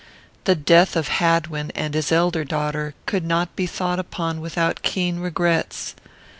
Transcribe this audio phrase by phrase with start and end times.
[0.45, 5.19] The death of Hadwin and his elder daughter could not be thought upon without keen
[5.19, 5.93] regrets.